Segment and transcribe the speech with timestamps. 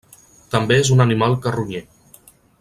[0.55, 1.85] També és un animal carronyer.